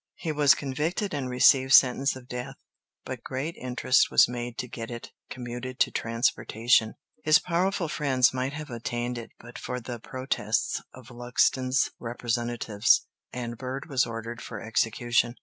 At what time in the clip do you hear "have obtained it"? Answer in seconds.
8.53-9.29